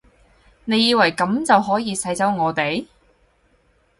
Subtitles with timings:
[0.65, 2.87] 你以為噉就可以使走我哋？